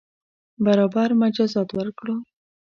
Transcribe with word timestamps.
برابر 0.65 1.09
مجازات 1.21 1.69
ورکړو. 1.77 2.15